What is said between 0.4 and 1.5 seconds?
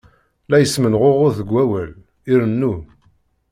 La ismenɣuɣud